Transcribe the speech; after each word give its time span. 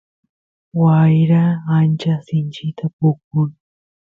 wayra 0.81 1.43
ancha 1.77 2.13
sinchita 2.25 2.85
pukun 2.97 3.49